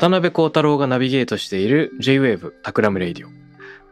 [0.00, 3.30] 渡邉康太郎がナビゲートしている J-Wave TAKRAM RADIO。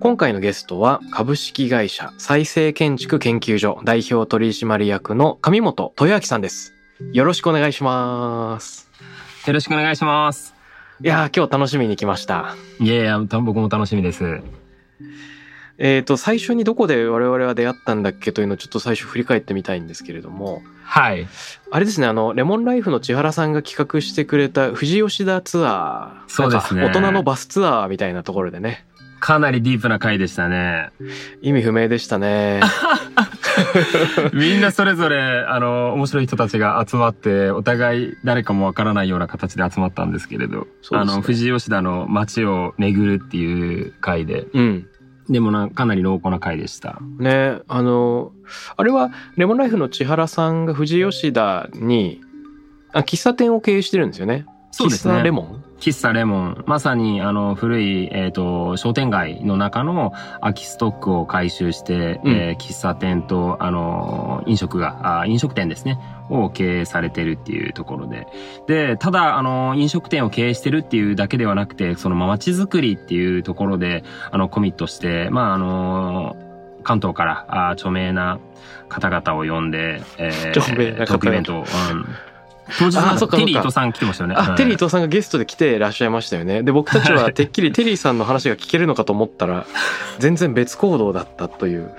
[0.01, 6.73] 今回のゲストは株式会社再生建築研究所代表取締役の神本豊秋さんです。
[7.13, 8.89] よろしくお願いします。
[9.47, 10.55] よろしくお願いします。
[11.03, 12.57] いやー、今日楽しみに来ました。
[12.81, 14.41] いやいや、た僕も楽しみです。
[15.79, 21.29] えっ、と、最初にどこで我々は出会ったんだっけというのをちょっと最初振り返ってみたいんですけれども、はい。
[21.71, 26.29] あれですね、あの、レモンライフの千原さんが企画してくれた富士吉田ツアー。
[26.29, 28.87] そうですね大人のバスツアーみたいなところでね、
[29.21, 30.91] かなりディープな回でしたね。
[31.43, 32.61] 意味不明でしたね。
[34.33, 44.87] みんなそれぞれ、あの、面白い人たちが集まって、お互い誰かもわからないような形で集まったんですけれど、ねあの、富士吉田の街を巡るっていう回で、うん。
[45.29, 46.99] でもな、かなり濃厚な回でした。
[47.19, 48.33] ねあの
[48.77, 52.21] あれはレモンライフの千原さんが富士吉田に
[52.93, 54.47] あ喫茶店を経営してるんですよね。
[54.71, 55.23] そうですね。
[55.23, 55.65] レモン？
[55.79, 56.65] 喫茶レモン。
[56.67, 68.27] まさに、あの、古い、えっ、と、商店街の中の空きストックを回収して、うんえー喫茶店と、あの、飲食が、あ飲食店ですね、を経営されてるっていうところで。
[68.67, 76.37] で、ただ、あの、飲食店を経営してるっていうだけではなくて、その街づくりっていうところで、あの、コミットして、まあ、あの、
[76.83, 78.39] 関東からあ著名な
[78.89, 82.07] 方々を呼んで、えー 著名な方々トークイベントを、うん
[82.79, 84.37] 当日あなんかテリー伊藤さん来てましたよね。
[84.37, 84.57] あ、はい。
[84.57, 86.63] テリー伊藤さんがゲストで来ていらっしゃいましたよね。
[86.63, 89.67] で僕たちはてっきりテリーさんの話が聞けるのかと思ったら
[90.19, 91.91] 全然別行動だったという。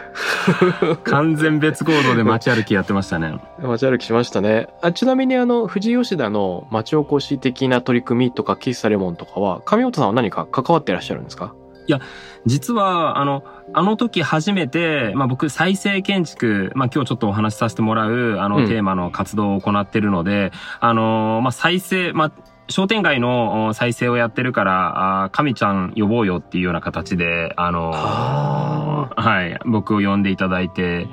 [1.03, 3.33] 完全別行動で街歩きやってましたね。
[3.61, 4.67] 街歩きしましたね。
[4.81, 11.53] あちなみにあの富士吉田の町おこし的な取り組みとか喫茶レモンとかは上本さんは何か関わっていらっしゃるんですか？
[12.45, 18.67] 実は、あの、あの時初めて、まあ僕、再生建築、まあ今日ちょっとお話しさせてもらう、あの、うん。
[18.67, 22.31] テーマの活動を行ってるので、あの、まあ再生、まあ、
[22.69, 29.09] 商店街のお再生をやってるから、あ神ちゃん呼ぼうよっていうような形で、あの、あ。
[29.15, 31.07] はい、僕を呼んでいただいて、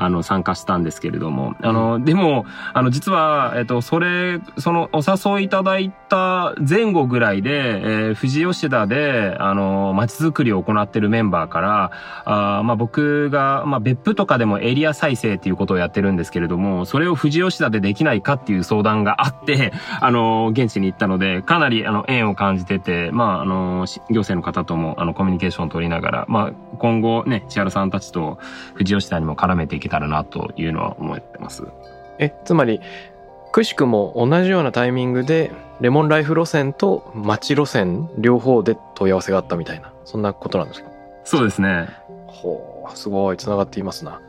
[0.00, 11.90] あの、参加したんですけれども、あの、でも、あの、実は、えっと、それ、その、お誘いいただいた前後ぐらいで、えー富士吉田で、あの、街づくりを行ってるメンバーから、
[12.24, 28.38] あーまあ、僕が、まあ、別府とかでもエリア再生っていうことをやってるんですけれども、それを富士吉田でできないかっていう相談があって、 あの、現地に行ったので、かなり、あの、縁を感じてて、まあ、あの、し行政の方とも、あの、コミュニケーションを取りながら、まあ、今後ね、千原さんたちと
[28.74, 31.64] 富士吉田にも絡めていけたらな、というのは思ってます。
[32.18, 32.80] えつまり
[33.52, 40.90] くしくも同じようなタイミングでレモンライフ路線と町路線両方で問い合わせがあったみたいなそんなことなんですか？
[41.24, 41.88] そうですね。
[42.26, 44.20] ほうすごいつながっていますな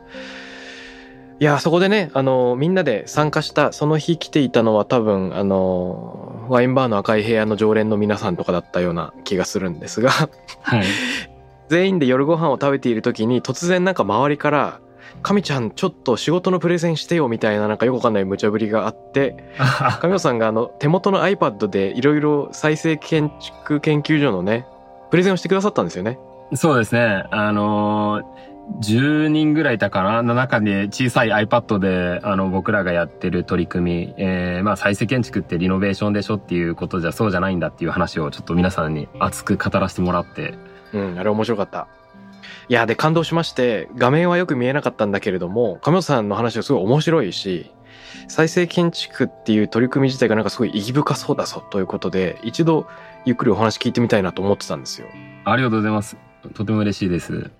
[1.40, 10.28] いやそこでねあのみんなで参加したその日来ていたのは多分あのワインバーの赤い部屋の常連の皆さんとかだったような気がするんですがは
[10.80, 10.84] い。
[11.68, 14.80] 全員で夜ご飯を食べている時に突然なんか周りから
[15.22, 19.36] 「神ちゃんちょっと仕事のプレゼンしてよ」みたいななんかよくわかんない無茶ぶりがあって
[20.02, 24.66] 上野さんがあの手元の iPad でいろいろ再生建築研究所のね
[25.10, 26.18] プレゼンをしてくださったんですよね。
[26.54, 27.24] そうですね。
[27.30, 30.22] あのー10人ぐらいいたかな？
[30.22, 40.54] の中で小さい iPad で、あの、僕らがやってる取り組み、えー、まあ、再生建築ってリノベーションでしょっていうことじゃそうじゃないんだっていう話をちょっと皆さんに熱く語らせてもらって、
[40.92, 41.88] うん、あれ面白かった。
[42.68, 47.70] いやで感動しまして画面はよく見えなかったんだけれども上野さんの話はすごい面白いし
[48.28, 52.86] 再生建築っていう取り組み自体がなんかすごい意義深そうだぞということで一度
[53.24, 55.06] ゆっくりお話聞いてみたいなと思ってたんですよ。
[55.44, 56.16] ありがとうございます。
[56.54, 57.50] とても嬉しいです。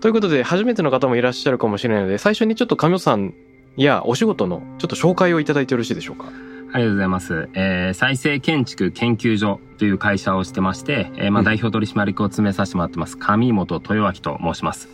[0.00, 3.34] ということで初めての方もいらっしゃるかもしれないので最初にちょっと上野さん
[3.76, 6.26] やお仕事のちょっと紹介をいただいてよろしいでしょうか？
[6.72, 7.48] ありがとうございます。
[7.54, 14.88] えー、再生建築研究所という会社をしてまして、えー、まあ、代表取締役を詰めさせてもらってます、上本豊明と申します。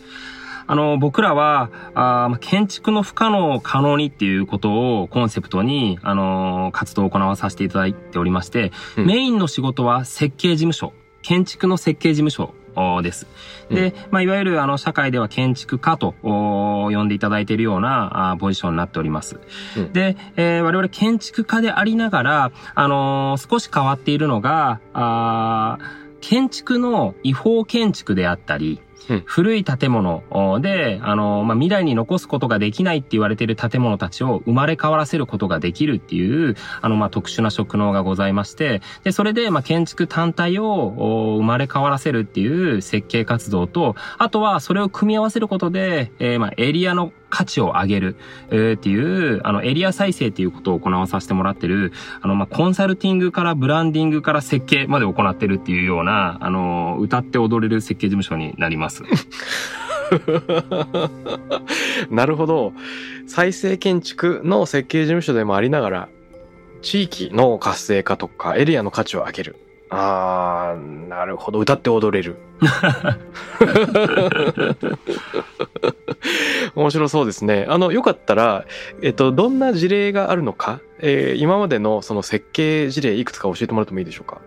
[0.65, 12.53] あの、僕らは、あ建築の不可能を可能にっていうことをコンセプトに、あの、活動を行わさせていただいておりまして、うん、メインの仕事は設計事務所、建築の設計事務所
[13.01, 13.27] です。
[13.69, 19.39] で、まあ、いわゆるあの、社会では建築家と呼んでいただいているようなあポジションになっております。
[19.77, 25.77] うん、で、えー、我々建築家でありながら、あのー、少し変わっているのが、あ
[26.21, 28.79] 建築の違法建築であったり、
[29.25, 30.23] 古い建物。
[30.61, 48.15] で、あの、まあ、未来に残すことができないって言われている建物たちを生まれ変わらせることができるっていう、あの、まあ、特殊な職能がございまして、で、それで、まあ、建築単体を生まれ変わらせるっていう設計活動と、あとはそれを組み合わせることで、えー、まあ、エリアの価値を上げる、
[48.51, 51.91] えー、っていう、あの、エリア再生っていうことを行わさせてもらってる、
[52.21, 59.01] あの、まあ、コンサルティングからブランディングから設計まで行ってるっていうような、あの、歌って踊れる設計事務所になります。
[62.11, 62.73] なるほど。
[63.25, 66.09] 再生建築の設計事務所でもありながら、
[66.83, 69.62] 地域の活性化とかエリアの価値を上げる。
[69.95, 71.59] あー、なるほど。
[71.59, 72.37] 歌って踊れる。
[76.75, 77.65] 面白そうですね。
[77.69, 78.65] あの、よかったら、
[79.01, 84.41] えっと、どんな事例があるのか、えー、今までのその設計事例いくつか教えてもらってもいいでしょうか？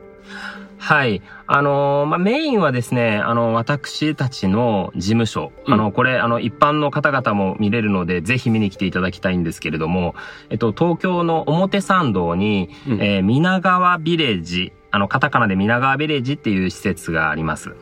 [0.79, 1.23] はい。
[1.47, 5.51] あのー、まあ、メインはですね、あの、私たちの事務所。
[5.67, 10.15] うん、あの、これ、あの、一般の方々も見れるので、ぜひ見に来ていただきたいんですけれども、
[10.51, 17.77] えっと、東京の表参道に、うん、えー、皆川ビレッジ、あの、カタカナで皆川ビレッジっていう施設があります。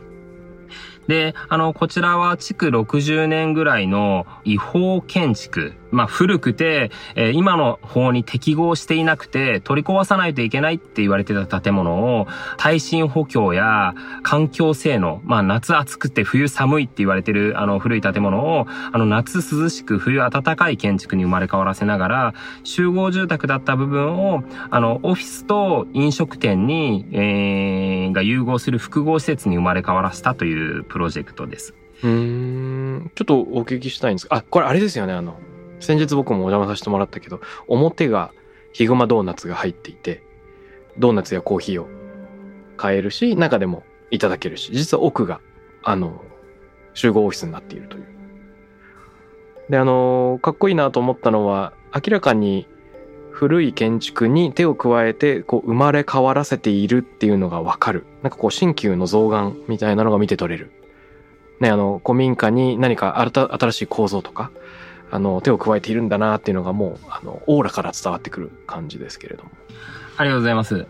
[1.07, 12.27] で、あの、こちらは築60年ぐらいの違法建築まあ古くて、えー、今の法に適合していなくて取り壊さないといけないって言われてた建物を
[12.57, 31.75] 耐震補強や環境性能、まあ夏暑くて冬寒いって言われてるあの古い建物をあの夏涼しく冬暖かい建築に生まれ変わらせながら集合住宅だった部分をあのオフィスと飲食店に、えー、が融合する複合施設に生まれ変わらせたというプロジェクトです。
[32.03, 34.27] うん、ちょっとお聞きしたいんです。
[34.31, 35.39] あ、これあれですよね、あの、
[35.81, 38.33] 先日僕もお邪魔させてもらったけど、表が
[38.73, 40.23] ヒグマドーナツが入っていて、
[40.99, 41.89] ドーナツやコーヒーを
[42.77, 45.41] 買えるし、中でもいただけるし、実は奥が、
[45.83, 46.23] あの、
[46.95, 48.07] 集合オフィスになっているという。
[49.69, 52.67] で、あの、かっこいいなと思ったのは、明らかに
[53.31, 58.05] 古い建築に手を加えて、こう、生まれ変わらせているっていうのがわかる。
[58.23, 60.71] なんかこう、新旧の造岩みたいなのが見て取れる。
[61.61, 64.51] ね、あの、古民家に何か新しい構造とか、
[65.15, 69.51] あの手を加えているんだなっていうのがもうあのオーラから伝わってくる感じですけれども。
[70.17, 70.87] ありがとうございます。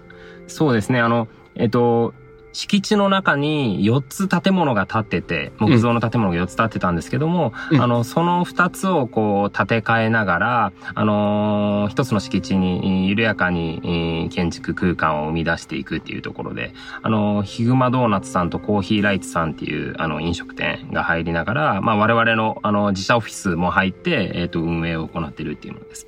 [0.46, 1.00] そうですね。
[1.00, 2.14] あの、えっと、
[2.54, 16.72] 敷地の中に4つ建物が建ってて、木造の建物が4つ建ってたんですけども、うん、あの、その2つをこう建て替えながら、あのー、1つの敷地に緩やかに建築空間を生み出していくっていうところで、
[17.02, 26.06] あのー、ヒグマドーナツさんとコーヒーライツさんっていうあの飲食店が入りながら、まあ我々のあの自社オフィスも入って、えっ、ー、と、運営を行ってるっていうものです。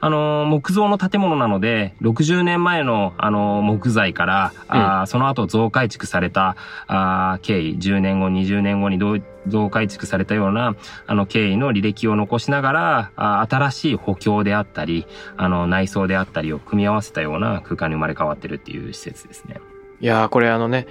[0.00, 6.56] あの、木造の建物なので、60年前の、あの、木材から、うん、あその後増改築された、
[6.86, 10.76] あ経緯、10年後、20年後にどう増改築されたような、
[11.06, 19.60] あの、経緯の履歴を残しながら、あ新しい補強であったり、あの、内装であったりを組み合わせたような空間に生まれ変わってるっていう施設ですね。
[20.00, 20.86] いやー、これあのね、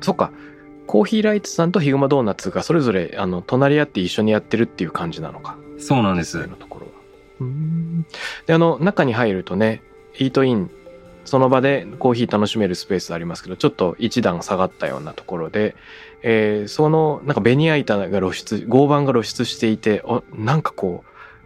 [0.00, 0.32] そっか。
[0.86, 5.56] コーヒーライツさんとヒグマドーナツがそれぞれ、あの、隣り合って一緒にやってるっていう感じなのか。
[5.78, 6.46] そうなんです。
[6.46, 6.85] のところ
[8.46, 9.82] で、あの、中に入るとね、
[10.18, 10.70] イートイン、
[11.24, 15.74] その場でコーヒー楽しめるスペースありますけど、ちょっと一段下がったようなところで、
[16.22, 21.04] えー、その、なんかベニヤ板が露出、合板が露出していて、お、なんかこ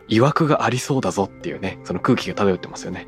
[0.08, 3.06] う、曰くがありそうだぞっていうね、その空気が漂ってますよね。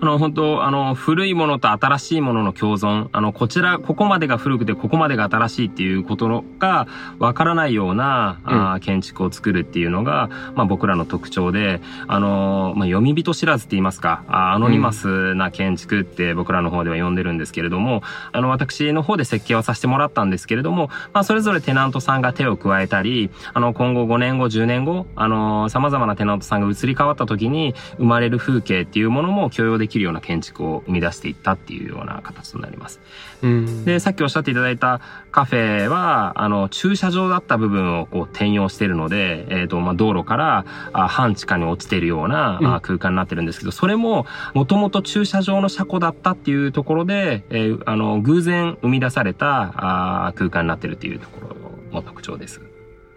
[0.00, 6.86] あの、本当あの、古いものと新しいものの共存、あの、こちら、ここまでが古くて、ここまでが新しいっていうことが、
[7.18, 33.00] わからないような、うん、あ建築を作るっていうのが、まあ、僕らの特徴で、あの、まあ、読み人知らずって言いますか、あアノニマスな建築って僕らの方では呼んでるんですけれども、あの、私の方で設計をさせてもらったんですけれども、まあ、それぞれテナントさんが手を加えたり、あの、今後5年後、10年後、あの、様々なテナントさんが移り変わった時に生まれる風景っていうものも共用でできるような建築を生み出していったっていうような形となります。
[33.42, 35.00] うんで、さっきおっしゃっていただいた
[35.30, 51.56] カフェは、あの、駐車場だった部分をこう転用しているので、えっ、ー、と、まあ、道路からあ半地下に落ちているような、あ空間になってるんですけど、それも、もともと駐車場の車庫だったっていうところで、えー、あの、偶然生み出されたあ空間になってるっていうところ
[51.92, 52.60] の特徴です。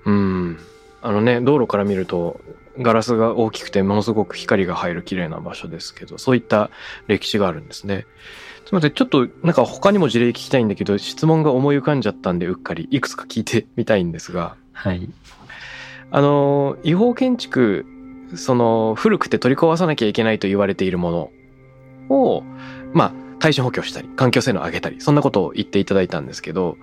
[0.05, 0.57] うん。
[1.01, 2.41] あのね、道路から見ると、
[2.79, 6.69] ガラスが大きくてものすごく光が入る綺麗な場所ですけど、そういった
[7.07, 8.05] 歴史があるんですね。
[8.65, 14.55] すみません、ちょっとなんか他にも事例聞きたいんだけど、質問が思い浮かんじゃったんでうっかりいくつか聞いてみたいんですが。
[14.73, 15.09] はい。
[16.11, 17.85] あの、違法建築、
[18.35, 21.31] その古くて取り壊さなきゃいけないと言われているも
[22.09, 22.43] のを、
[22.93, 26.77] まあ、耐震補強したり、環境性能を上げたり、そんなことを言っていただいたんですけど、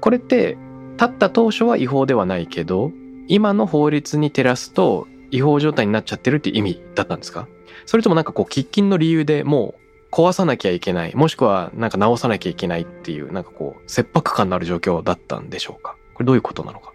[0.00, 0.56] これって、
[0.98, 2.92] 建った当初は違法ではないけど、
[3.32, 7.48] 今の法律に照らすと違法状態になっちゃってるっていう意味だったんですか？
[7.86, 9.74] それともなんかこう喫緊の理由でも
[10.10, 15.96] う壊さなきゃいけないもしくはなんか直さなきゃいけないっていうなんかこう切迫感のある状況だったんでしょうか？
[16.12, 16.92] これどういうことなのか？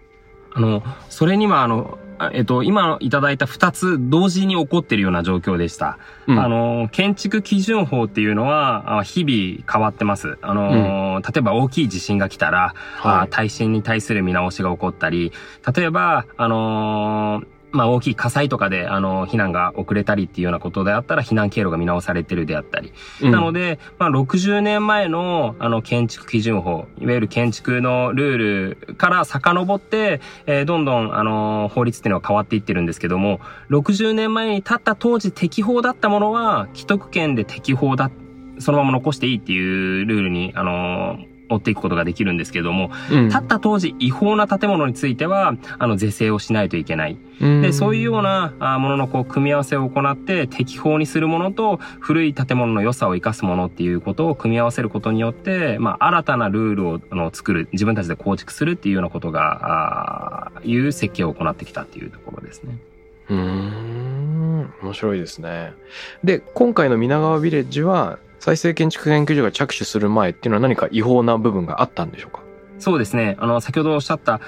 [0.52, 1.98] あの、それにはあの、
[2.32, 5.98] えっと、今いただいた二つ同時に起こっているような状況でした。
[6.26, 10.38] うん、あの、建築基準法っていうのは、日々変わってます。
[10.42, 15.32] あの、うん、例えば大きい地震が来たら、はい、耐震に対する見直しが起こったり、
[15.74, 22.92] 例えば、あのーまあ大きい火災とかで、あの、避難が遅れたりっていうようなことであったら、避難経路が見直されてるであったり。
[23.22, 38.10] うん、なので、まあ60年前の、あの、建築基準法、いわゆる建築のルールから遡って、えー、どんどん、あの、法律っていうのは変わっていってるんですけども、60年前に立った当時適法だったものは、既得権で適法だ、
[38.58, 47.18] そのまま残していいっていうルールに、あの追っていくことができるんですけども、うん、建った当時違法な建物については、あの、是正をしないといけない。
[47.40, 62.78] で、そういうようなもののこう、組み合わせを行って適法にするものと古い建物の良さを生かすものっていうことを組み合わせることによって、まあ、新たなルールをあの作る、自分たちで構築するっていうようなことが、あいう設計を行ってきたっていうところですね。
[63.30, 65.72] うん、面白いですね。
[66.24, 72.40] で、今回の皆川ビレッジは、再生建築研究所が着手する前っていうのは何か違法な部分があったんでしょうか？
[72.78, 73.36] そうですね。
[73.40, 74.40] あの、先ほどおっしゃった、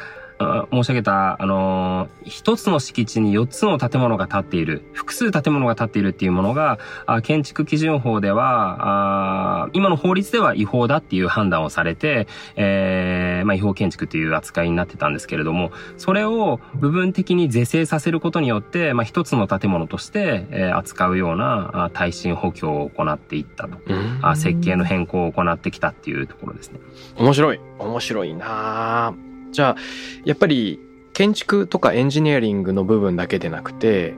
[0.72, 23.78] 申し上げた、あの一つの敷地に四つの建物が建っている、複数建物が建っているっていうものが、あ建築基準法ではあ、今の法律では違法だっていう判断をされて、えー、まあ、違法建築という扱いになってたんですけれども、それを部分的に是正させることによって、まあ、一つの建物として、えー、扱うようなあ耐震補強を行っていったと、
[24.22, 26.80] あ設計の変更を行ってきたっていうところですね。
[27.18, 27.60] 面白い。
[27.78, 29.14] 面白いな
[29.52, 29.76] じゃあ
[30.24, 30.78] やっぱり
[31.12, 34.14] 建築とかエンジニアリングの部分だけでなくて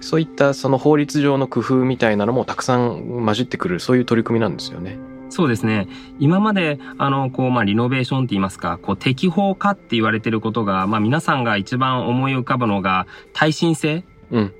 [0.00, 4.98] そういったその法律上の工夫みたいなのもたくさん混じってくるそういう取り組みなんですよね。
[5.28, 5.88] そうですね。
[6.18, 14.04] 今まで、あの、こう、まあ、リノベーションって言いますか、こう、適法化って言われてることが、まあ、皆さんが一番思い浮かぶのが、耐震性。
[14.30, 14.54] うん。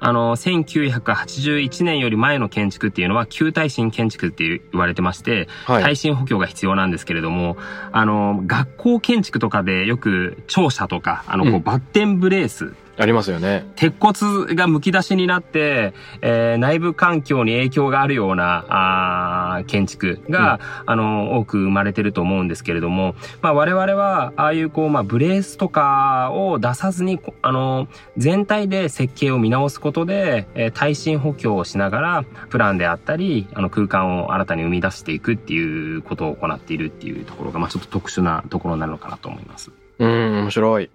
[0.00, 7.58] あの、1981年より前の建築っていうのは、旧耐震建築って言われてまして、はい、耐震補強が必要なんですけれども、
[7.92, 13.64] あの、学校建築とかでよく庁舎とか、あの、こう、バッテンブレース、ありますよね。
[13.76, 39.70] 鉄骨が剥き出しになって、えー、内部環境に影響があるような、あ建築が、うん、あの、多く生まれてると思うんですけれども、まあ我々は、ああいうこう、まあブレースとかを出さずに、あの、全体で設計を見直すことで、えー、耐震補強をしながら、プランであったり、あの空間を新たに生み出していくっていうことを行っているっていうところが、まあちょっと特殊なところになるのかなと思います。
[39.98, 40.08] うん、
[40.42, 40.90] 面白い。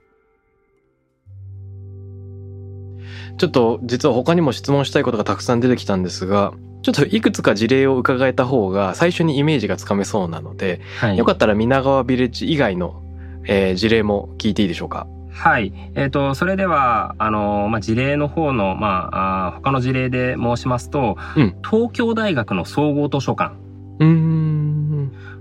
[3.38, 13.02] ちょっと実は他にも質問したいことがたくさん出てきたんですが、ちょっといくつか事例を伺えた方が最初にイメージがつかめそうなので、はい、よかったら皆川ビレッジ以外の、
[13.46, 15.08] えー、事例も聞いていいでしょうか？
[15.32, 15.74] はい。
[15.96, 23.56] えっ、ー、と、それでは、あの、まあ、事例の方の、まあ、あ他の事例で申しますと、うん、東京大学の総合図書館。
[24.00, 24.45] うん。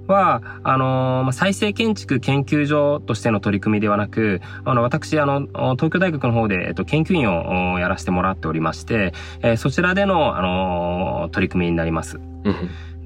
[0.07, 5.47] は、あのまあ、再生建築研究所としての取り組みではなく、あの、私、あの、
[5.77, 12.21] 東京大学の方で、えっと、研究員をやらせてもらっておりまして、えー、そちらでの、あの取り組みになります。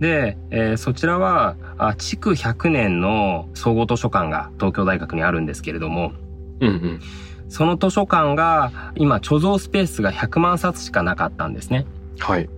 [0.00, 6.12] で、えー、そちらは、あ築100年の総合図書館が東京大学にあるんですけれども、
[6.61, 7.00] うんうん、
[7.49, 11.87] その図書館が、今、貯蔵スペースが100万冊しかなかったんですね。
[12.19, 12.49] はい。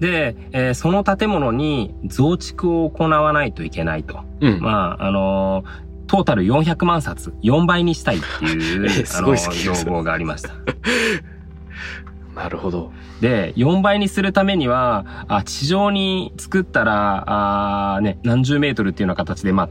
[0.00, 4.20] で、えー、その建物に増築を行わないといけないと。
[4.40, 10.50] うん、まあ、あのー、トータル400万冊、4倍にしたいっていう、 あの、要望がありました。
[12.34, 12.92] なるほど。
[13.20, 19.70] で、4倍にするためには、あ地上に作ったら、あね、何十メートルっていうような形で、まあ、あ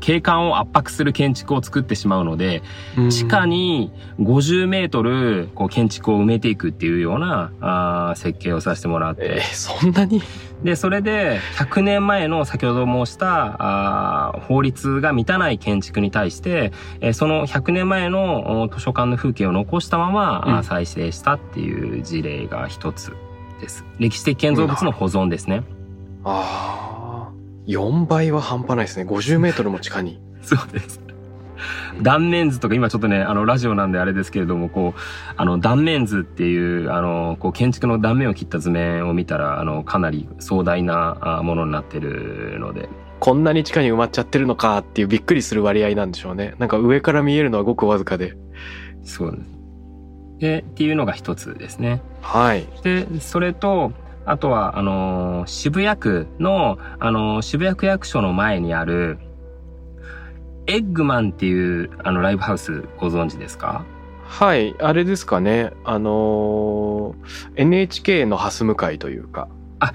[0.00, 2.62] 景観を圧迫する建築を作ってしまうので、
[3.10, 9.36] 地下に50メートルこう建築を埋めていくっていうようなあ設計をさせてもらって。
[9.36, 10.22] えー、そんなに？
[10.62, 13.56] で、それで100年前の先ほど申した
[14.30, 23.12] あ法律が満たない建築に対して、えー、その100年前の図書館の風景を残したまま、うん、再生したっていう事例が一つ
[23.60, 23.84] です。
[23.98, 25.62] 歴史的建造物の保存ですね。
[26.24, 26.95] ああ。
[27.66, 29.04] 4倍は半端ないですね。
[29.04, 30.20] 50メートルも地下に。
[30.42, 31.00] そうです。
[32.02, 35.00] 断面図とか今ちょっとね、あの、ラジオなんであれですけれども、こう、
[35.36, 42.88] あの、断面図っていう、あの、こう、建築の断面を切った図面を見たら、あの、かなり壮大なものになってるので。
[43.18, 46.54] こんなに地下に埋まっちゃってるのかっていうびっくりする割合なんでしょうね。
[46.58, 48.36] なんか上から見えるのはごくわずかで。
[49.02, 49.56] そうです。
[50.38, 52.02] で、っていうのが一つですね。
[52.20, 52.66] はい。
[52.82, 53.92] で、それと、
[54.26, 59.18] あとは、あのー、渋谷区の、あのー、渋谷区役所の前にある、
[60.66, 63.84] エッグマンっていう、あの、ライブハウスご存知ですか？
[64.24, 65.70] はい、あれですかね。
[65.84, 69.48] あのー、NHK のハス向かいというか。
[69.78, 69.92] あ、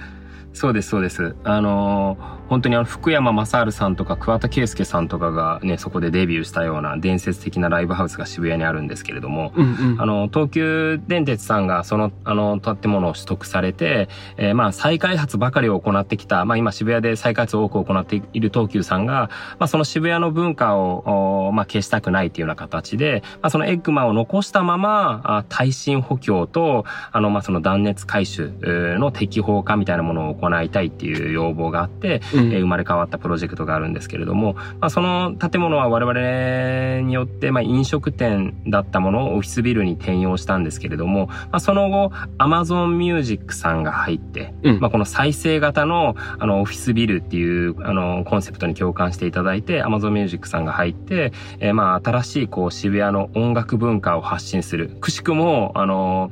[0.53, 1.35] そうです、そうです。
[1.43, 54.89] あのー、本当にあの、福山雅治さんとか桑田佳祐さんとかがね、そこでデビューしたような伝説的なライブハウスが渋谷にあるんですけれども、うんうん、あの、東急電鉄さんがその、あの、建物を取得されて、えー、まあ、再開発ばかりを行ってきた、まあ、今渋谷で再開発を多く行っている東急さんが、まあ、その渋谷の文化を、まあ、消したくないっていうような形で、まあ、そのエッグマンを残したまま、あ耐震補強と、あの、まあ、その断熱回収の適法化みたいなものを行いたいっていう要望があって、うんえ生まれ変わったプロジェクトがあるんですけれども、まあ、その建物は我々によって、まあ、飲食店だったものをオフィスビルに転用したんですけれども、まあ、その後、アマゾンミュージックさんが入って、うん、まあ、この再生型の、あの、オフィスビルっていう、あの、コンセプトに共感していただいて、アマゾンミュージックさんが入って、えー、まあ、新しい、こう、渋谷の音楽文化を発信する。
[54.99, 56.31] くしくも、あの、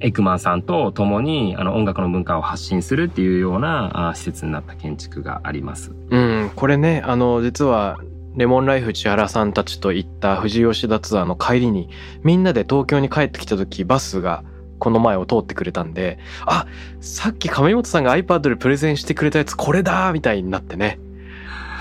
[0.00, 5.92] エクマンさんと共にあの音楽の文化を発信するっていうようなあ施設になった建築があります。
[6.10, 7.98] うん、これね、あの、実は
[8.36, 11.88] レモンライフ千原さんたちと行った富士吉田ツアーの帰りに、
[12.22, 14.44] みんなで東京に帰ってきた時、バスが
[14.78, 16.66] この前を通ってくれたんで、あ、
[17.00, 21.00] さっき亀本さんが iPad でプレゼンしてくれたやつこれだみたいになってね。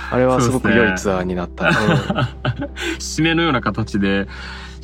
[0.09, 1.69] あれはすごく良いツアーになった。
[1.69, 4.27] ね うん、締めのような形で、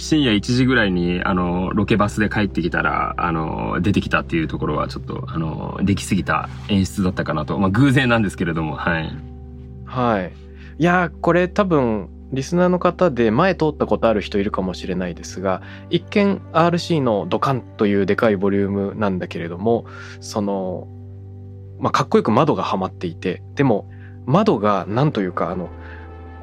[0.04, 7.58] 深夜1時ぐらいに、あの、ロケバスで帰ってきたら、あの、出てきたっていうところはちょっと、あの、できすぎた演出だったかなと。
[7.58, 9.10] まあ、偶然なんですけれども、はい。
[9.86, 10.34] はい。
[10.78, 19.86] いや、これ多分、リスナーの方で前通ったことある人いるかもしれないですが、一見 RC のドカンというでかいボリュームなんだけれども、
[20.20, 20.86] その、
[21.80, 23.90] まあ、かっこよく窓がはまっていて、でも、
[24.26, 25.70] 窓がなんというか、あの、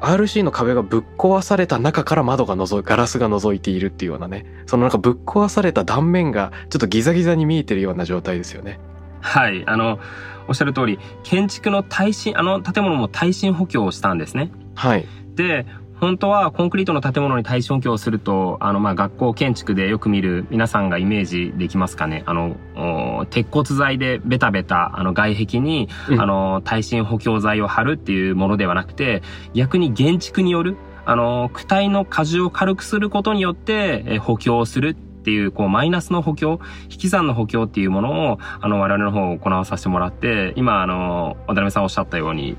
[0.01, 8.79] RC の壁がぶっ壊された中から窓が覗い、ガラスが覗いているっていうようなね、そのなんかぶっ壊された断面がちょっとギザギザに見えてるような状態ですよね。
[9.21, 9.99] はい、あの、
[10.47, 14.51] おっしゃる通り、建築の耐震、あの建物も耐震補強をしたんですね。
[14.73, 15.05] はい。
[15.35, 15.65] で、
[16.01, 22.23] 本当はコンクリートの建物に耐震補強をすると、あの、ま、学校建築でよく見る皆さんがイメージできますかね。
[22.25, 29.21] あの、鉄骨材でベタベタ、あの、外壁に、うん、あの、耐震補強材を貼るっていうものではなくて、
[29.53, 36.59] 逆に建築による、あの、躯体の荷重を軽くすることによって、え補強をするっていう、こう、マイナスの補強、
[36.89, 42.57] 引き算の補強っていうものを、あの、我々の方を行わさせてもらって、今、あの、渡辺さんおっしゃったように、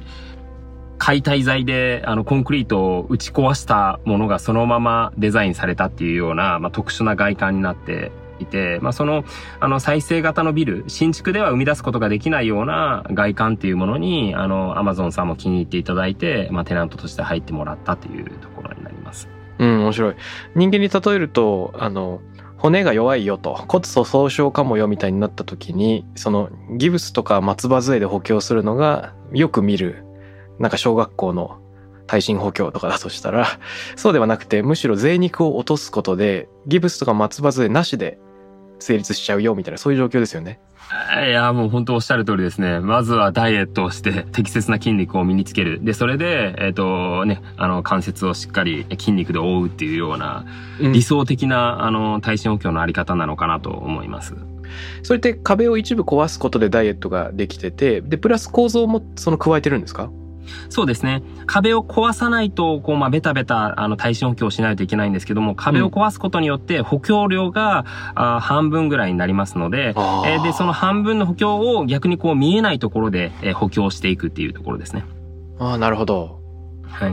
[1.02, 9.24] 解体材で、あの、コンクリートを打ち壊したものがそのままデザインされたっていうような、まあ、特殊な外観になっていて、まあ、その、
[9.58, 19.28] あの、再生型のビル、新築では生み出すことができないような外観っていうものに、あの、アマゾンさんも気に入っていただいて、まあ、テナントとして入ってもらったというところになります。
[19.58, 20.14] うん、面白い。
[20.54, 22.20] 人間に例えると、あの、
[22.58, 30.04] 骨が弱いよと骨粗鬆症かもよみたいになった時にそのギブスとか松葉杖で補強するのがよく見る
[30.58, 31.58] なんか小学校の
[32.06, 33.46] 耐震補強とかだとしたら、
[33.96, 38.18] そうではなくて、むしろ贅肉を落とすことで、ギブスとか松葉杖なしで
[38.78, 40.60] 成立しちゃうよみたいな、そういう状況ですよね。
[41.26, 42.80] いや、もう本当おっしゃる通りですね。
[42.80, 45.78] まずはダイエットをして 適切な筋肉を身につける。
[45.82, 50.44] で、それで、えっ、ー、とね、あの、関節をしっかり筋肉で覆うっていうような、
[50.80, 54.34] 理想的な、うん、あの、耐震補強のあり方なのかなと思います。
[55.02, 60.10] それって壁を一部壊すことでダイエットができてて、で、プラス構造もその加えてるんですか？
[60.68, 61.22] そうですね。
[61.46, 75.04] 壁を壊さないと、こう、まあ、ベタベタ、あの、耐震補強しないといけないんですけども、壁を壊すことによって補強量が、あ半分ぐらいになりますので、えー、で、その半分の補強を逆にこう、見えないところで、えー、補強していくっていうところですね。
[75.58, 76.40] ああ、なるほど。
[76.84, 77.12] はい。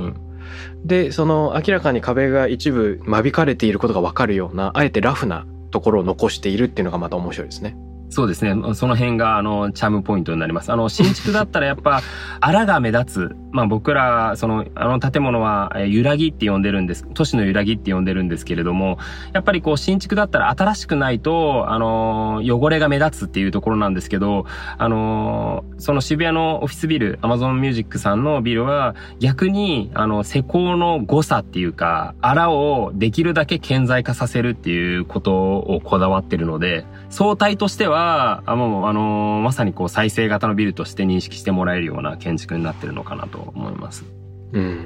[0.84, 7.78] で、その、明らかに壁が一部間引かれていることがわかるような、あえてラフなところを残しているっていうのがまた面白いですね。
[8.10, 8.74] そうですね。
[8.74, 10.72] その辺が、あの、チャームポイントになります。
[10.72, 12.02] あの、 新築だったらやっぱ、
[12.39, 13.36] 荒が目立つ。
[13.52, 17.08] まあ僕ら、その、あの建物は、え揺らぎって呼んでるんです。
[17.13, 18.98] 都市の揺らぎって呼んでるんですけれども、
[19.34, 24.45] やっぱりこう、新築だったら新しくないと、あの、汚れが目立つっていうところなんですけど、
[24.78, 44.05] あの、その渋谷のオフィスビル、アマゾンミュージックさんのビルは、逆に、あの、施工の誤差っていうか、荒をできるだけ顕在化させるっていうことをこだわってるので、相対としては、は、あもう、あのー、まさにこう再生型のビルとして認識してもらえるような建築になってるのかなと思います。
[44.53, 44.85] うん。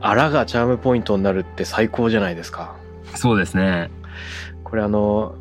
[0.00, 2.76] あらがチャームポイントになるって最高じゃないですか。
[3.14, 3.90] そうですね。
[4.64, 5.34] これあの、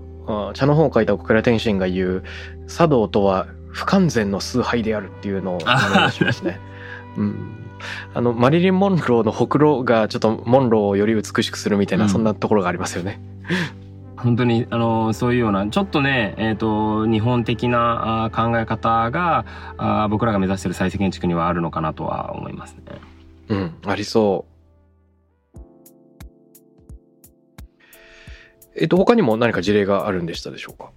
[0.54, 2.24] 茶の本を書いた奥倉天心が言う、
[2.68, 6.60] 茶道とは不完全の崇拝であるっていうのを思い出しますね。
[7.18, 7.56] うん。
[8.14, 13.22] あの、マリリン・モンローのほくろがちょっとモンローをより美しくするみたいな、うん、そんなところがありますよね。
[14.22, 19.46] 本当に、あの、そういうような、ちょっとね、えっ、ー、と、日本的なあ考え方が
[19.78, 22.84] あ、僕らが目指している再生建築にはあるのかなとは思いますね。
[23.48, 25.60] うん、ありそう。
[28.76, 30.92] えっ、と、他にも何か事例があるんでしたでしょうか？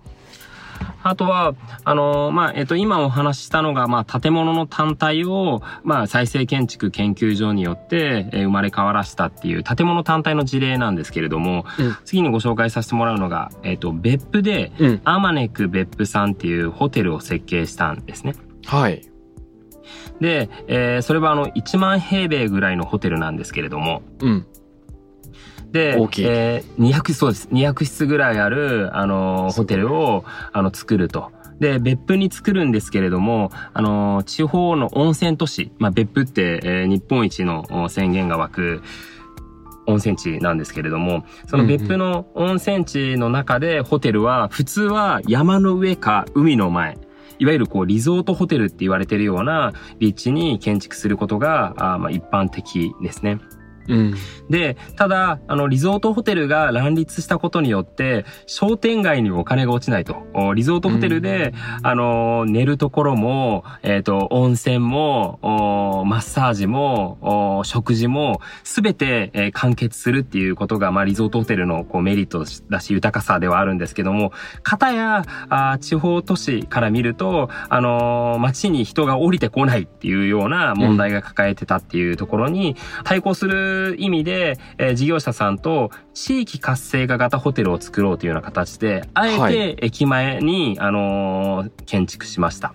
[1.03, 18.35] あとは、あのー、まあ、えっ、と、今お話ししたのが、まあ、建物の単体を、まあ、再生建築研究所によって、えー、生まれ変わらしたっていう建物単体の事例なんですけれども、うん、次にご紹介させてもらうのが、えっ、と、別府で、うん、アマネク別府さんっていうホテルを設計したんですね。
[18.67, 19.03] はい。
[20.21, 24.47] で、えー、それはあの、1万平米ぐらいのホテルなんですけれども、うん。
[25.73, 26.25] で、大きい。
[26.27, 27.49] えー、200、そうです。
[27.51, 31.33] 200室ぐらいある、あの、ホテルを、あの、作ると。
[31.59, 38.83] で、別府に作るんですけれども、あの、地方の温泉都市、まあ、別府って、えー、日本一の宣言が湧く、
[39.87, 46.99] 温泉地なんですけれども、その別府の温泉地の中でホテルは、普通は山の上か海の前、
[47.39, 53.41] いわゆるこうリゾートホテルって言われてるような立地に建築することが、あまあ一般的ですね。
[53.89, 54.15] うん、
[54.51, 60.23] で、ただ、あの、リゾートホテルが乱立したことによって、商店街にお金が落ちないと。
[60.55, 65.39] リゾートホテルで、うん、あの、寝るところも、えっ、ー、と、温泉も、
[66.07, 92.75] マッサージも、食事も、すべて、えー、完結するっていうことが、まあ、リゾートホテルのこうメリットだし、豊かさではあるんですけども、方や、あ地方都市から見ると、あの、街に人が降りてこないっていうような問題が抱えてたっていうところに、対抗するう意味で、えー、事業者さんと地域活性化型ホテルを作ろうというような形で、あえて駅前に、はい、あのー、建築しました。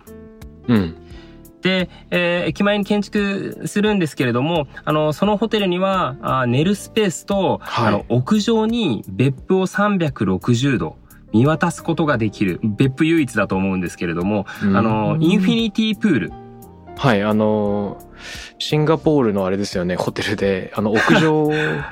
[0.68, 0.96] うん。
[1.62, 10.98] で、えー、駅前に建築するんですけれども、あの、そのホテルには、あ寝るスペースと、はい、あの、屋上に別府を360度、
[11.34, 16.47] 見渡すことができる、別府唯一だと思うんですけれども、あの、インフィニティプール。
[16.98, 18.02] はい、あの
[18.60, 21.48] シンガポールのあれですよね、ホテルで、あの、屋上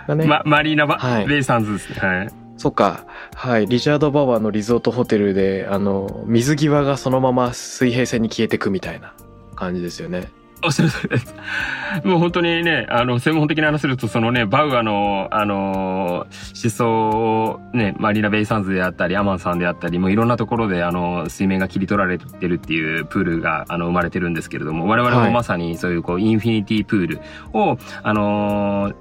[0.08, 0.26] がね。
[0.28, 1.96] ま、マリーナバ、はい、レイサンズですね。
[2.00, 2.30] はい。
[2.58, 3.06] そっか。
[3.36, 3.68] はい。
[3.68, 9.14] リチャード・バワーのリゾートホテルで、あの、水際がそのまま水平線に消えてくみたいな
[9.56, 10.30] 感じですよね。
[10.66, 11.36] おっしゃる通りです。
[12.04, 16.26] もう本当にね、あの、専門的な話すると、そのね、バウアの、あの、
[16.62, 27.22] 思想をね、マリーナ・ベイ・サンズであったり、アマンさんであったり、もういろんなところで、あの、水面が切り取られてるっていうプールが、あの、生まれてるんですけれども、我々もまさにそういう、こう、インフィニティプール
[27.54, 28.94] を、あの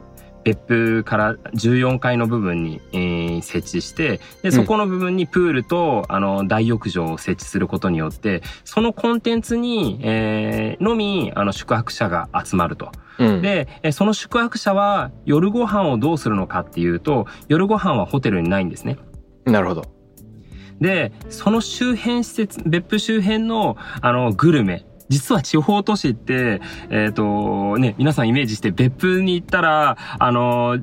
[0.44, 12.92] 別府から14階の部分に、えー、設置して、で、そこの部分にプールと、あの、大浴場を設置することによって、そのコンテンツに、えー、のみ、あの、宿泊者が集まると。
[13.18, 18.98] うん、で、その宿泊者は夜ご飯をどうするのかっていうと、夜ご飯はホテルにないんですね。
[19.44, 19.84] なるほど。
[20.80, 30.78] で、その周辺施設、別府周辺の、あの、グルメ、実は地方都市って、えっ、ー、と、ね、皆さんイメージして別府に行ったら、あの、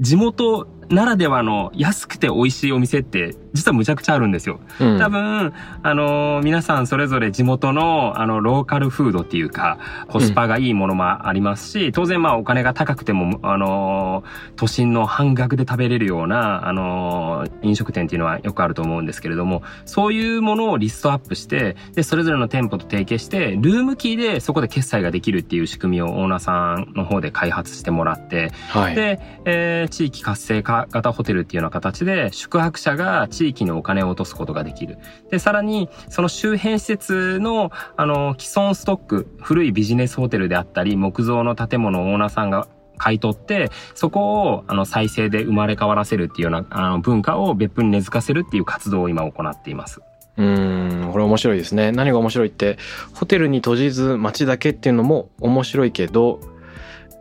[0.00, 4.60] 地元ならではの安くて美味しいお店って実はむちゃくちゃあるんですよ。
[4.80, 34.98] うん、多分、あのー、皆さんそれぞれ地元の、あの、ローカルフードっていうか、コスパがいいものもありますし、うん、当然まあお金が高くても、あのー、都心の半額で食べれるような、あのー、飲食店っていうのはよくあると思うんですけれども、そういうものをリストアップして、で、それぞれの店舗と提携して、ルームキーでそこで決済ができるっていう仕組みをオーナーさんの方で開発してもらって、はい、で、えー、地域活性化型ホテルっていうような形で、宿泊者が地地域にお金を落とすことができる。
[35.30, 50.02] で、さらに、その周辺施設の、あの、既存ストック、古いビジネスホテルであったり、木造の建物をオーナーさんが買い取って、そこを、あの、再生で生まれ変わらせるっていうような、あの、文化を別府に根付かせるっていう活動を今行っています。
[50.36, 51.92] うん、これ面白いですね。
[51.92, 52.76] 何が面白いって、
[53.14, 56.40] ホテルに閉じず街だけっていうのも面白いけど、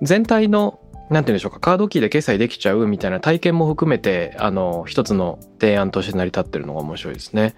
[0.01, 0.79] 全体の
[1.10, 7.56] なんて言うんでしょうか、カードキーで決済できちゃうみたいな体験も含めて、あの、一つの提案として成り立ってるのが面白いですね。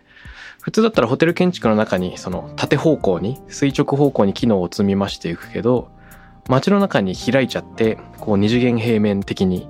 [0.62, 5.90] 普通だったらホテル建築の中に、その縦方向に、垂直方向に機能を積み増していくけど、
[6.48, 9.68] 街の中に開いちゃって、こう二次元平面的に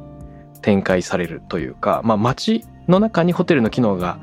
[0.61, 4.19] 展開されるというか、まあ街の中にホテルの機能が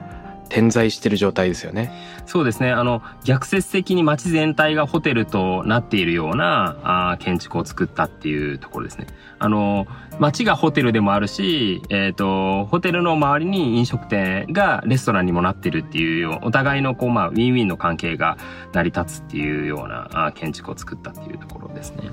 [0.49, 1.91] 点在してる状態ですよね。
[2.29, 2.73] そうですね。
[2.73, 6.77] あの、逆説的に街全体がホテルとなっているような
[7.13, 9.07] あ建築を作ったっていうところですね。
[9.39, 9.87] あの、
[10.19, 18.37] 街がホテルでもあるし、えっ、ー、と、ホテルの周りに飲食店がレストランにもなってるっていうよう、お互いのこう、まあ、ウィンウィンの関係が
[18.75, 22.11] 成り立つっていうようなあ建築を作ったっていうところですね。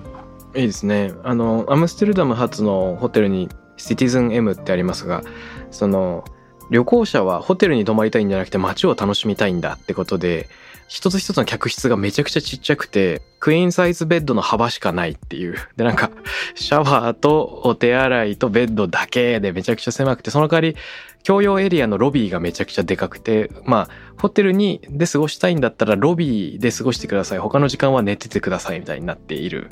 [0.56, 1.12] いいですね。
[1.26, 5.24] あの、アムステルダム発のホテルにシティズン M ってありますが、
[5.72, 6.24] その、
[6.70, 10.50] 旅行者はホテルに泊まりたいんじゃなくて街を楽しみたいんだってことで、
[10.88, 15.56] 一つ一つの客室がめちゃくちゃちっちゃくて、クイーンサイズベッドの幅しかないっていう。
[15.78, 16.12] で、なんか、
[16.54, 20.76] シャワーとお手洗いとベッドだけでめちゃくちゃ狭くて、その代わり、
[21.24, 23.90] 共用エリアのロビーがめちゃくちゃでかくて、まあ、
[24.22, 27.40] ホテルにで過ごしたいんだったらロビーで過ごしてください。
[27.40, 29.70] 他の時間は寝ててくださいみたいになっている。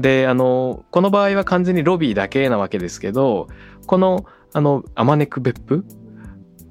[0.00, 3.48] で、あの、この場合は完全にロビーだけなわけですけど、
[3.86, 5.84] このあの、あまねく別府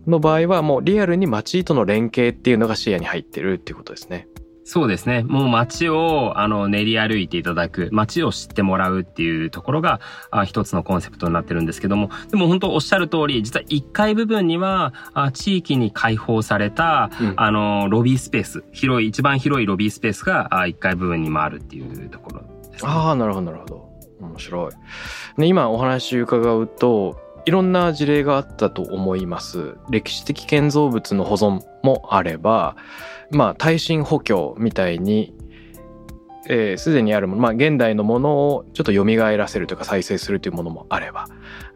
[0.07, 4.27] の場合はもうリアルに街との連携っていうのが視野に入ってるっていうことですね。
[4.71, 5.23] そうですね。
[5.23, 22.91] もう街を、あの、練り歩いていただく、街を知ってもらうっていうところが、あ一つのコンセプトになってるんですけども、でも本当おっしゃる通り、実は1階部分には、あ地域に開放された、うん、あの、ロビースペース、広い、一番広いロビースペースが、あ1階部分にもあるっていうところです、ね。
[22.91, 23.89] ああ、なるほど、なるほど。
[24.21, 24.71] 面白い。
[25.41, 29.75] ね、今お話伺うと、いろんな事例があったと思います。
[29.89, 32.77] 歴史的建造物の保存もあれば、
[33.31, 35.33] まあ、耐震補強みたいに、
[36.47, 39.03] えー、にあるもの、まあ、現代のものをちょっと蘇
[39.35, 41.25] らせるというか再生するというものもあれば。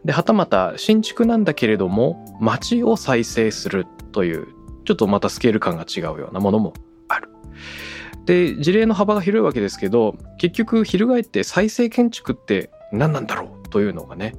[0.04, 4.46] で、はたまた新築なんだけれども、街を再生するという、
[4.84, 6.72] ちょっとまたスケール感が違うようなものも
[7.08, 7.28] ある。
[8.26, 14.36] で、事例の幅が広いわけですけど、結局、翻って再生建築って何なんだろうというのがね、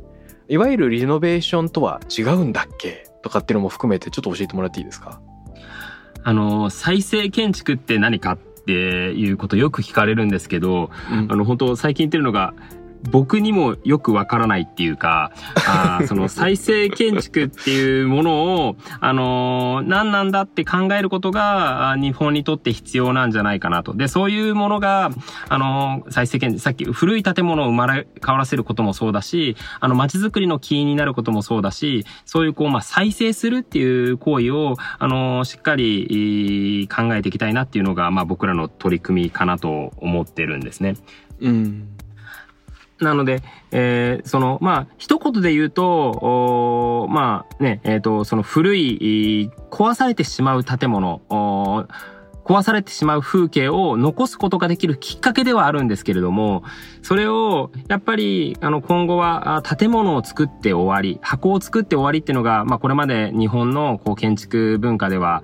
[0.48, 3.08] いわゆるリノベーションとは違うんだっけ？
[3.24, 5.20] とかっていうのも含めてちょっと教えてもらっていいですか？
[6.24, 12.54] あの、再生建築って何かっていうことよく聞かれるんですけど、うん、あの本当最近言ってるのが
[13.10, 15.32] 僕にもよくわからないっていうか、
[15.68, 23.94] あ その再生建築っていうものを、あのー、何なんだって考えることが、日本にとって必要なんじゃないかなと。
[23.94, 25.12] で、そういうものが、
[25.50, 40.96] あのー、再生建築、さっき古い建物を生まれ変わらせることもそうだし、あの、街づくりのキーになることもそうだし、そういうこう、まあ、再生するっていう行為を、あのー、しっかり考えていきたいなっていうのが、まあ、僕らの取り組みかなと思ってるんですね。
[41.40, 41.88] うん。
[43.00, 51.22] なので、えー、その、まあ、一言で言うと、まあね、えっ、ー、と、その古い、壊されてしまう建物、
[52.46, 56.64] 壊されてしまう風景を残すことができるきっかけではあるんですけれども、
[57.02, 65.44] それを、やっぱり、あの、今後は、建物を作って終わり、箱を作って終わりっていうのが、まあ、これまで日本の、こう、建築文化では、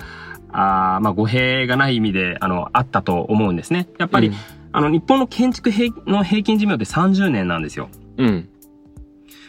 [0.53, 3.89] あまあ、語弊がない意味で、あの、あったと思うんですね。
[3.97, 5.71] やっぱり、うんあの、日本の建築
[6.07, 7.89] の平均寿命って30年なんですよ。
[8.17, 8.49] うん。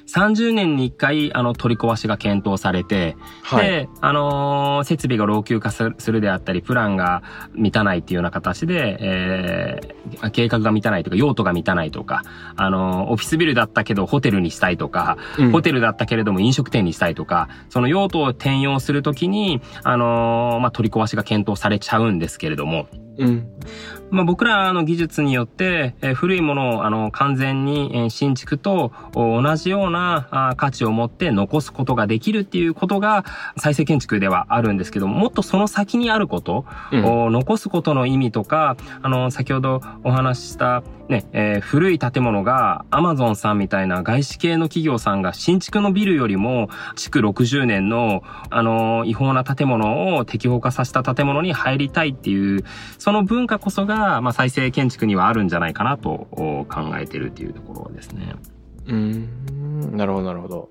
[0.07, 7.23] 30年に1回、あの、取り壊しが検討されて、はい、で、あのー、設備が老朽化するであったり、プランが
[7.55, 12.23] 満たないっていうような形で、えー、計画が満たないとか、用途が満たないとか、
[12.57, 22.87] あのー、オフィスビルだったけどホテルにしたいとか、うん、ホテルだったけれども飲食店にしたいとか、その用途を転用するときに、あのー、まあ、取り壊しが検討されちゃうんですけれども、
[23.19, 23.47] うん。
[24.13, 33.25] まあ、僕らの技術によって、えー、古いものをあの完全に、えー、新築と同じようなあ価値を持って残すことができるっていうことが
[33.57, 52.65] 再生建築ではあるんですけども、もっとその先にあること、うん、を残すことの意味とか、あの、先ほどお話ししたね、えー、古い建物がアマゾンさんみたいな外資系の企業さんが新築のビルよりも築60年のあの違法な建物を適法化させた建物に入りたいっていう
[52.99, 56.67] その文化こそが、まあ、再生建築にはあるんじゃないかなと考
[56.99, 58.35] えてるっていうところですね。
[58.87, 60.71] うんなるほどなるほど。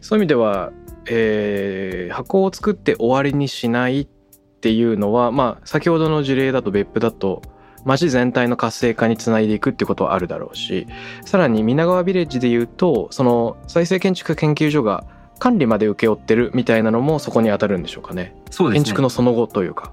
[0.00, 0.72] そういう意味では、
[1.06, 7.42] えー、箱を作って終わりにしないっていうのはまあ先ほどの事例だと別府だと
[7.84, 10.86] 街全体の活性化につないでいくってことはあるだろうし
[11.24, 15.04] さらに皆川ビレッジで言うとその再生建築研究所が
[15.42, 18.32] 管理まで請け負ってるみたいなのもそこに当たるんでしょうかね。
[18.48, 18.84] そうですね。
[18.84, 19.92] 建築のその後というか。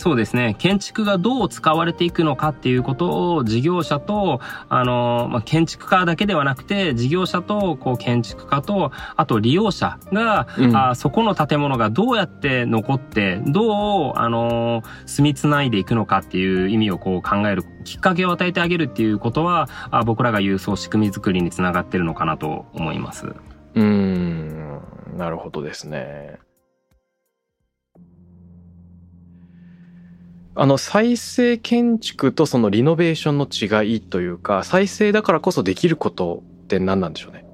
[0.00, 0.56] そうですね。
[0.58, 23.34] 建築がどう使われていくのかっていうことを事業者と、あの、まあ、建築家だけではなくて、事業者と、こう、建築家と、あと利用者が、うん、あそこの建物がどうやって残って、どう、あの、住みつないでいくのかっていう意味をこう考えるきっかけを与えてあげるっていうことは、あ僕らが郵送仕組み作りにつながってるのかなと思います。
[23.74, 24.80] うん、
[25.18, 26.38] なるほどですね。
[30.54, 37.44] あの再生建築とそのリノベーションの違いというか再生だからこそできることって何なんでしょうね？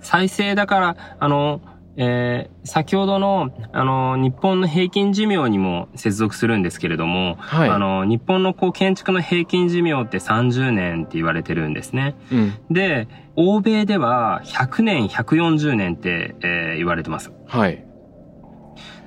[0.00, 1.60] 再生だからあの
[1.96, 12.14] えー、先ほどの、あの、日本の平均寿命にも接続するんですけれども、はい、あの、日本のこう建築の平均寿命って30年って言われてるんですね。
[12.32, 17.32] うん、で、欧米では100年、140年って、えー、言われてます。
[17.46, 17.84] はい。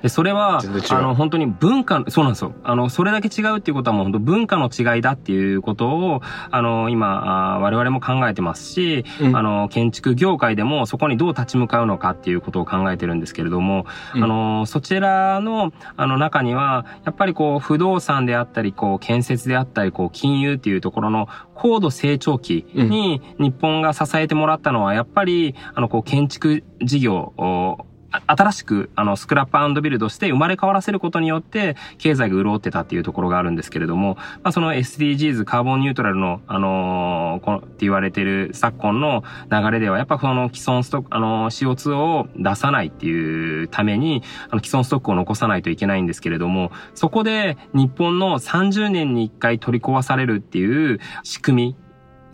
[0.04, 2.52] で、それは、あの、本当に文化、そうなんですよ。
[2.62, 27.86] あの、それだけ違うっていうことはもう本当文化の違いだっていうことを、あの、今、あ我々も考えてますし、うん、あの、建築業界でもそこにどう立ち向かうのかっていうことを考えてるんですけれども、うん、あの、そちらの、あの、中には、やっぱりこう、不動産であったり、こう、建設であったり、こう、金融っていうところの高度成長期に日本が支えてもらったのは、やっぱり、あの、こう、建築事業を、
[28.26, 51.76] 新しく、あの、スクラップビルドして生まれ変わらせることによって、経済が潤ってたっていうところがあるんですけれども、まあ、その SDGs、カーボンニュートラルの、あのー、このって言われてる昨今の流れでは、やっぱこの既存ストック、あのー、CO2 を出さないっていうために、あの、既存ストックを残さないといけないんですけれども、そこで日本の30年に1回取り壊されるっていう仕組み、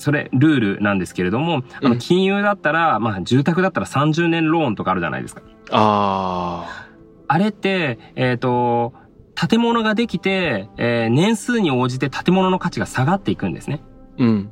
[0.01, 5.43] それ、ルールなんですけれども、あの、金融だったら、まあ、住宅だったら30年ローンとかあるじゃないですか。
[5.71, 6.89] ああ。
[7.29, 8.95] あれって、えっ、ー、と、
[9.35, 13.83] 建物ができて、えー、年数に応じて建物の価値が下がっていくんですね。
[14.19, 14.51] うん。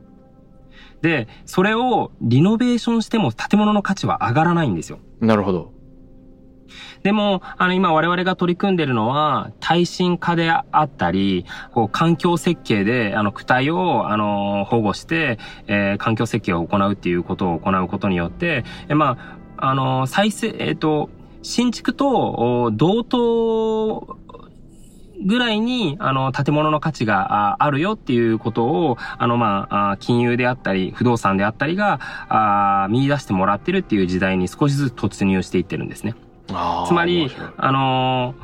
[1.00, 4.98] で、それをリノベーションしても建物の価値は上がらないんですよ。
[5.20, 5.72] なるほど。
[7.02, 21.10] でも、あの、今我々が取り組んでるのは、耐震化であったり、こう、環境設計で、あの、躯体を、あの、保護して、えー、環境設計を行うっていうことを行うことによって、えまあ、あの、再生、えっ、ー、と、
[21.42, 24.18] 新築と同等
[25.24, 36.14] ぐらいに、あの、建物の価値があるよっていうことを、あの、まあ、金融であったり、不動産であったりが、あ見出してもらってるっていう時代に少しずつ突入していってるんですね。
[36.86, 38.34] つまり、あの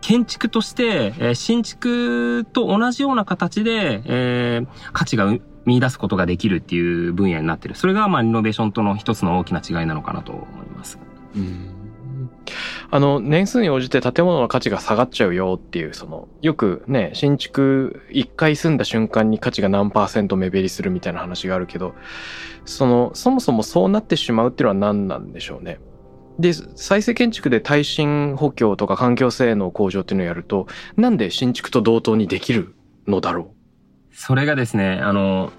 [0.00, 7.74] 建築として、えー、新築と同じような形で、えー、価値が見出すことができるっていう分野になってる。
[7.74, 10.98] それが、まあ、リノベーションとの一つの大きな違いなのかなと思います。
[11.36, 11.76] うん
[12.90, 21.94] あの、年数に応じて建物の価値が下がっちゃうよっていう、その、よくね、新築一回住んだ瞬間に価値が何パーセント目減りするみたいな話があるけど、
[22.64, 25.78] その、そもそもそうなってしまうっていうのは何なんでしょうね。
[26.40, 32.74] で、再生建築で耐震補強とか環境性能向上っていうのをやると、なんで新築と同等にできる
[33.06, 33.54] のだろ
[34.12, 34.14] う？
[34.14, 35.52] それがですね、あの、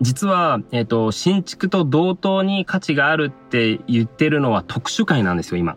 [0.00, 5.76] 実は、えっ、ー、と、新築と同等に価値があるって言ってるのは特殊会なんですよ、今。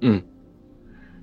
[0.00, 0.24] うん。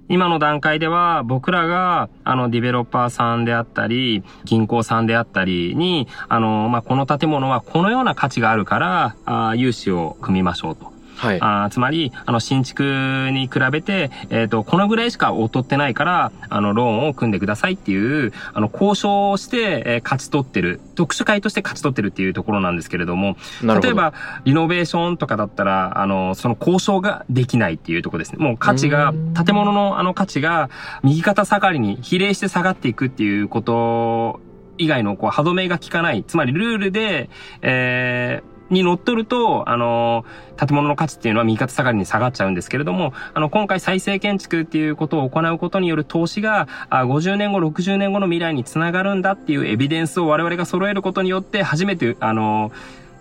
[0.10, 10.92] 今の段階では僕らがあのディベロッパーさんであったり、銀行さんであったりに、あの、まあ、この建物はこのような価値があるから、あ融資を組みましょうと。
[11.22, 24.14] はい、あつまり、あの、新築に比べて、えっ、ー、と、このぐらいしか劣ってないから、あの、ローンを組んでくださいっていう、あの、交渉をして、えー、勝ち取ってる、特殊会として勝ち取ってるっていうところなんですけれども、例えば、
[24.46, 28.44] リノベーションとかだったら、あの、その交渉ができないっていうところですね。
[28.44, 29.14] もう価値が、
[29.46, 30.72] 建物のあの価値が、
[31.04, 34.40] 右肩下がりに比例して下がっていくっていうこと
[34.82, 37.30] 以外のこう歯止めが効かない、つまりルールで、
[37.62, 40.26] えー、に乗っ取ると、あの、
[40.58, 52.72] 建物の価値っていうのは右肩下がりに下がっちゃうんですけれども、あの、今回再生建築っていうことを行うことによる投資が、あ50年後、60年後の未来につながるんだっていうエビデンスを我々が揃えることによって、初めて、あの、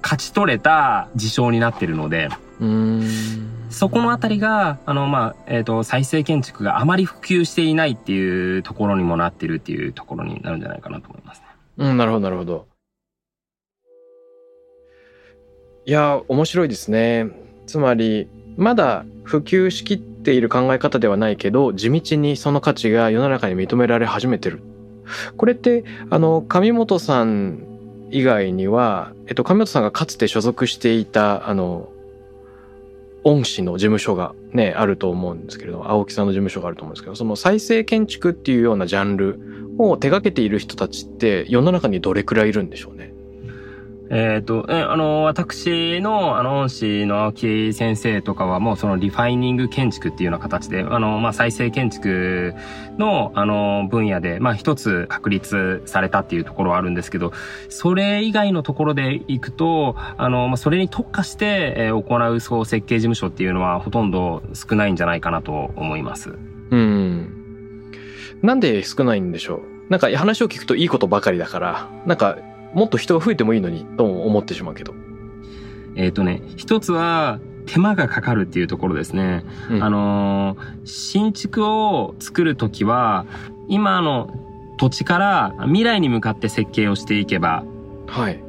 [0.03, 2.29] 勝ち取れた事象になってるので、
[3.71, 11.47] そこのあたりが、あの、まあ、えっ、ー、と、再生建築があまり普及していないっていうところにもなってるっていうところになるんじゃないかなと思いますね。
[11.79, 12.67] うん、なるほど、なるほど。
[15.87, 17.29] いや、面白いですね。
[17.67, 24.61] つまり、まだ普及しきっている考え方ではないけど、地道にその価値が世の中に認められ始めてる。
[25.37, 27.63] これって、あの、上本さん
[28.11, 31.89] 以外には、えっと、上本さんがかつて所属していた、あの、
[33.25, 39.41] 恩師の事務所がね、あると思うんですけれど、青木さんの事務所があると思うんですけど、その再生建築っていうようなジャンル
[39.79, 43.10] を手掛けている人たちって世の中にどれくらいいるんでしょうね。
[44.13, 52.55] えっ、ー、と、え、あの、私の、あの、恩師の青木先生とかはもうそのリファイニング建築っていうような形で、あの、まあ、再生建築
[52.99, 57.33] の、あの、分野で、まあ、一つ確立されたっていうところはあるんですけど、
[57.69, 66.31] それ以外のところで行くと、あの、まあ、それに特化して、え、行うそう設計事務所っていうのはほとんど少ないんじゃないかなと思います。
[66.71, 67.93] うん。
[68.43, 69.61] なんで少ないんでしょう？
[69.91, 72.39] なんか話を聞くといいことばかりだから、なんか
[72.75, 74.95] もっと人が増えてもいいのにと思ってしまうけど。
[75.97, 79.45] えっ、ー、とね、一つは手間がかかるっていうところですね。
[79.71, 83.27] うん、あのー、新築を作るときは、
[83.69, 84.35] 今の
[84.79, 87.65] 土地から未来に向かって設計をしていけば、
[88.07, 88.43] はい。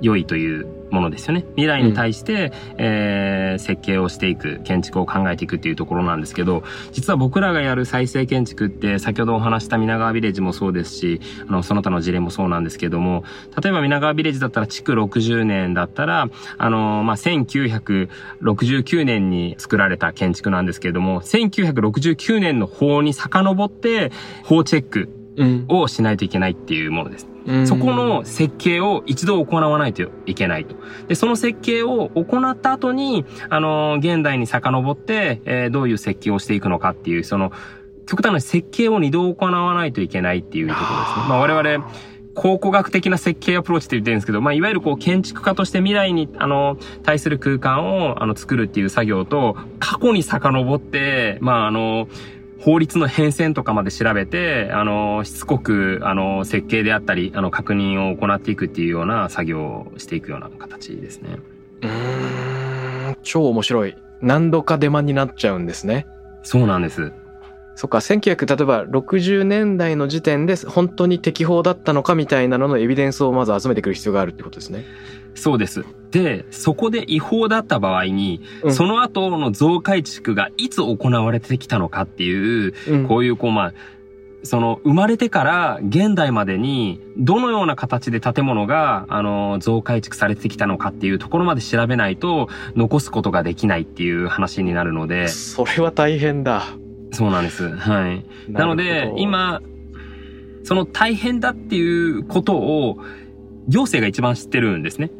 [0.00, 1.44] 良いというものですよね。
[1.56, 6.62] 未来に対して、うん、えー、設計をしていく、建築を考えていくっていうところなんですけど、
[6.92, 13.24] 実は僕らがやる再生建築って、先ほどお話した皆川ビレッジもそうですし、あの、その他の事例もそうなんですけども、
[13.62, 16.28] 例えば皆川ビレッジだったら築60年だったら、
[16.58, 24.12] あの、まあ、1969年に作られた建築なんですけれども、1969年の法に遡って、
[24.44, 25.21] 法チェック
[25.68, 27.28] をしないといけないっていうものです。
[27.64, 30.76] そこの設計を一度行わないといけないと。
[31.08, 37.52] で、その設計を行った後に、あの、現代に遡って、えー、どういう設計をしていくのかっていう、その、
[38.06, 41.24] 極端な設計を二度行わないといけないっていうところですね。
[41.28, 41.90] まあ我々、
[42.34, 52.08] 考古学的な設計アプローチって言ってるんですけど、まあ、いわゆるこう、建築家として未来に、あの、対する空間を、あの、作るっていう作業と、過去に遡って、まあ、あの、
[52.62, 61.38] 法律の変遷とかまで調べて、あの、しつこく、あの、設計であったり、あの、確認を行っていくっていうような作業をしていくような形ですね。
[61.82, 63.96] うん、超面白い。
[64.20, 66.06] 何度か出番になっちゃうんですね。
[66.44, 67.12] そうなんです。
[67.74, 74.84] そっか、1900、例えば60年代の時点で本当に適法だったのかみたいなののエビデンスをまず集めてくる必要があるってことですね。
[75.34, 75.84] そうです。
[76.10, 83.74] で、そこで違法だった場合に、うん、その後の増改築がいつ行われてきたのかっていう、うん、こういうこうまあ、
[84.44, 95.28] その生まれてから現代までにどのような形で建物があの増改築されてきたのかっていうところまで調べないと残すことができないっていう話になるので。
[95.28, 96.64] それは大変だ。
[97.12, 97.68] そうなんです。
[97.68, 98.24] はい。
[98.48, 99.60] なので今、
[100.64, 102.98] その大変だっていうことを
[103.68, 105.10] 行政が一番知ってるんですね。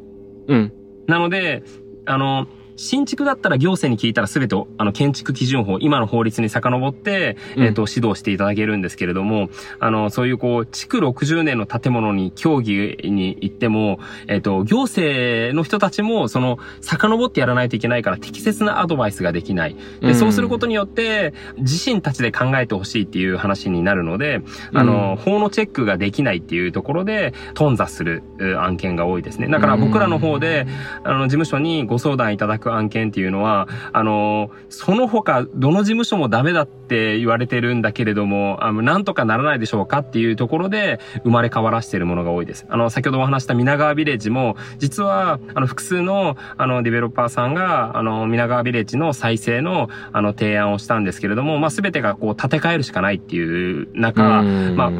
[0.49, 0.72] うん。
[1.07, 1.62] なので、
[2.07, 2.47] あの、
[2.83, 19.76] 新築だったら行政に聞いたら全てあの建築基準法、今の法律に遡って、えっ、と、指導していただけるんですけれども、あの、そういうこう、築60年の建物に協議に行っても、えっ、と、行政の人たちも、その、遡ってやらないといけないから適切なアドバイスができない。
[20.01, 24.43] で、そうすることによって、自身たちで考えてほしいっていう話になるので、
[24.74, 28.24] あの、法のチェックができないっていうところで、頓挫する
[28.61, 29.47] 案件が多いですね。
[29.47, 30.66] だから僕らの方で、
[31.05, 42.66] あの、事務所にご相談いただく案件っていうのは、あの、その他、どの事務所もダメだって言われてるんだけれども、あの、なんとかならないでしょうかっていうところで生まれ変わらしているものが多いです。
[42.68, 54.93] あの、先ほどお話した皆川ビレッジも、実は、あの、複数の、あの、ディベロッパーさんが、あの、皆川ビレッジの再生の、あの、提案をしたんですけれども、まあ、すべてがこう、建て替えるしかないっていう中、まあ、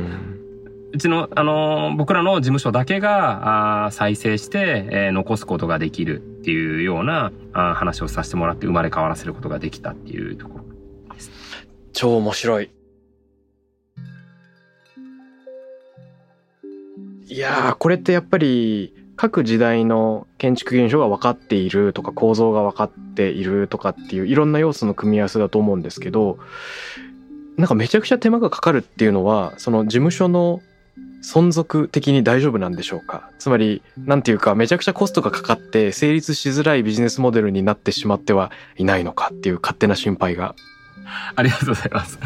[0.93, 11.30] うちの、あのー、僕らの事務所だけが、あ再生して、えー、残すことができるっていうようなあ話をさせてもらって生まれ変わらせることができたっていうところです。
[11.95, 12.70] 超面白い。
[17.26, 26.38] いや、これってやっぱり各時代の建築現象が分かっているとか構造が分かっているとかっていういろんな要素の組み合わせだと思うんですけど、
[27.57, 30.61] なんかめちゃくちゃ手間がかかるっていうのは、その事務所の
[31.22, 33.30] 存続的に大丈夫なんでしょうか？
[33.38, 40.55] つまり、何ていうか、めちゃくちゃコストがかかって成立しづらいビジネスモデルになってしまってはいないのかっていう勝手な心配が。
[41.34, 42.18] ありがとうございます。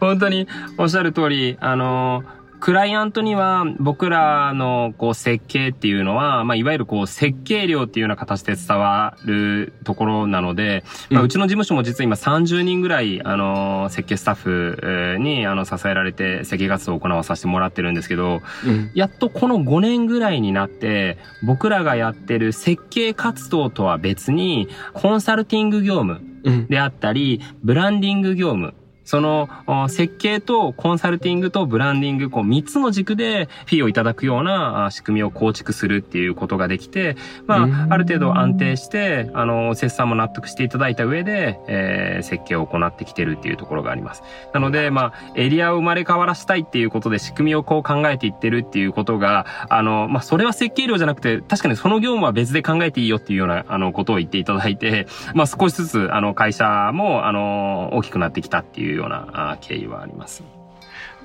[0.00, 0.46] 本当に
[0.78, 26.20] おっしゃる通り、あのークライアントには僕らのこう設計っていうのは、まあ、いわゆるこう設計料っていうような形で伝わるところなので、まあ、うちの事務所も実は今30人ぐらい、あの、設計スタッフに、あの、支えられて設計活動を行わさせてもらってるんですけど、うん、やっとこの5年ぐらいになって、僕らがやってる設計活動とは別に、コンサルティング業務
[26.68, 28.74] であったり、ブランディング業務、
[29.06, 29.48] その
[29.88, 44.24] 設計とコンサルティングとブランディング、こう3つの軸でフィーをいただくような仕組みを構築するっていうことができて、まあ、ある程度安定して、あの、切算も納得していただいた上で、えー、設計を行ってきてるっていうところがあります。
[44.52, 60.42] なので、まあ、エリアを生まれ変わらしたいっていうことで仕組みをこう考えていってるっていうことが、あの、まあ、それは設計量じゃなくて、確かにその業務は別で考えていいよっていうような、あの、ことを言っていただいて、まあ、少しずつ、あの、会社も、あの、大きくなってきたっていういうような経緯はあります。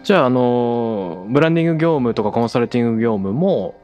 [0.03, 3.75] じゃあ、あの、ブランディング業務とかコンサルティング業務も、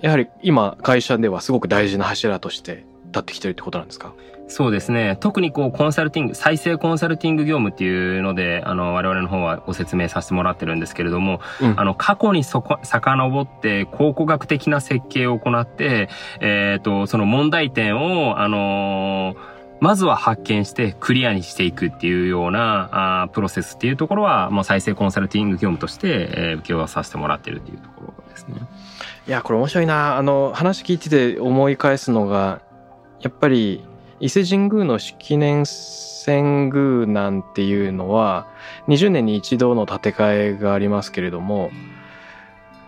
[0.00, 4.12] やはり今会社ではすごく大事な柱として立ってきてるってことなんですか？
[4.48, 5.16] そうですね。
[5.20, 16.08] 特にこう、コンサルティング、再生コンサルティング業務っていうので、あの、我々の方はご説明させてもらってるんですけれども、うん、あの、過去にそこ、遡って、考古学的な設計を行って、
[16.40, 28.56] えっ、ー、と、その問題点を、あのーまずは発見してクリアにしていくっていうようなあプロセスっていうところは、もう再生コンサルティング業務として、えー、受け負わさせてもらってるっていうところですね。
[29.26, 30.16] いや、これ面白いな。
[30.16, 32.62] あの、話聞いてて思い返すのが、
[33.20, 33.84] やっぱり
[34.20, 38.46] 伊勢神宮の式年遷宮なんていうのは、
[38.88, 41.70] 20年に一度の建て替えがありますけれども、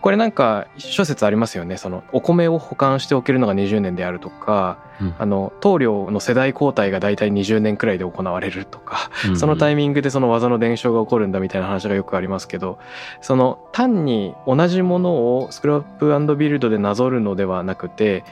[0.01, 12.79] これなんか諸説ありますよねそのお米を保管しておけるのが20年であるとか、うん、あの棟梁の世代交代が大体20年くらいで行われるとか、うんうん、そのタイミングでその技の伝承が起こるんだみたいな話がよくありますけど
[13.21, 18.23] その単に同じものをスクラップビルドでなぞるのではなくて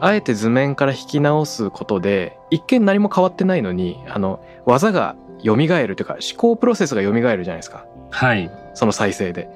[0.00, 7.86] あえて図面から引き直すことで一見何も変わってないのにあの技が蘇るというか思考プロセスが蘇るじゃないですか。
[8.10, 8.50] はい。
[8.74, 9.48] その再生で。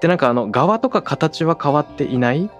[0.00, 2.50] で、なんかあの、側とか形は変わっていない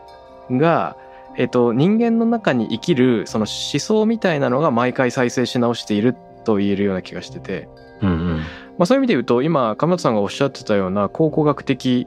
[0.51, 0.97] が、
[1.37, 6.15] えっと、人間の中に生きるその思想みたいなのが毎回再生し直している
[6.45, 7.69] と言えるような気がしてて、
[8.01, 8.37] うんうん。
[8.39, 8.45] ま
[8.81, 12.07] あ、そういう意味で言うと今神本さんがおっしゃってたような考古学的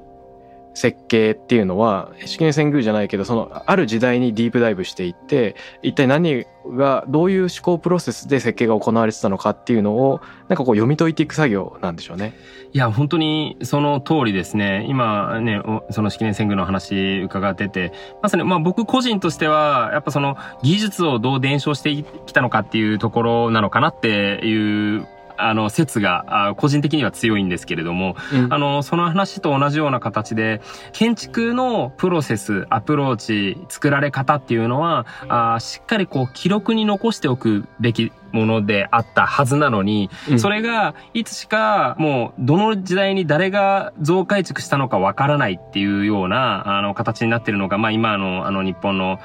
[0.77, 12.35] 設計っていうのは資源遷宮じゃないけどそのある時代にディープダイブしていって一体何がどういう思考プロセスで設計が行われてたのかっていうのをなんかこう読み解いていく作業なんでしょうね。
[12.73, 21.95] いや本当にその通りですね今ねその式年遷宮の話伺っててまさにまあ僕個人としてはやっぱその技術をどう伝承して
[22.27, 25.07] きたのかっていうところなのかなっていう
[25.37, 30.61] あの、説が、個人的には強いんですけれども、うん、あの、その話と同じような形で、
[30.93, 49.19] 建築のプロセス、アプローチ、作られ方っていうのは、あしっかりこう、記録に残しておくべきものであったはずなのに、うん、それがいつしかもうどの時代に誰が増改築したのかわからないっていうようなあの形になってるのが、まあ今のあの日本の